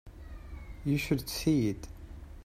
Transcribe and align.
You 0.83 0.97
should 0.97 1.29
see 1.29 1.69
it. 1.69 1.87